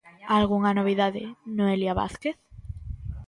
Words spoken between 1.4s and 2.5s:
Noelia Vázquez?